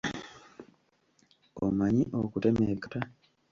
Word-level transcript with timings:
Omanyi 1.65 2.03
okutema 2.21 2.61
ebikata? 2.63 3.01